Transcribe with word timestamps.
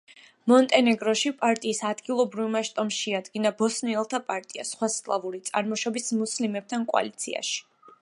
მონტენეგროში 0.51 1.31
პარტიის 1.41 1.81
ადგილობრივმა 1.89 2.63
შტომ 2.71 2.91
შეადგინა 3.01 3.53
ბოსნიელთა 3.61 4.23
პარტია 4.33 4.67
სხვა 4.73 4.93
სლავური 4.97 5.45
წარმოშობის 5.51 6.13
მუსლიმებთან 6.25 6.93
კოალიციაში. 6.95 7.65